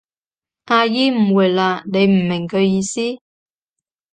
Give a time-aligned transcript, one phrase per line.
[0.65, 3.19] 阿姨誤會喇，你唔明佢意思？